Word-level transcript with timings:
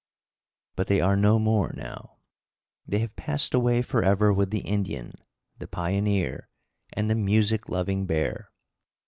But 0.75 0.87
they 0.87 0.99
are 0.99 1.15
no 1.15 1.37
more, 1.37 1.73
now. 1.77 2.17
They 2.87 2.97
have 3.01 3.15
passed 3.15 3.53
away 3.53 3.83
forever 3.83 4.33
with 4.33 4.49
the 4.49 4.61
Indian, 4.61 5.13
the 5.59 5.67
pioneer, 5.67 6.49
and 6.91 7.07
the 7.07 7.13
music 7.13 7.69
loving 7.69 8.07
bear. 8.07 8.49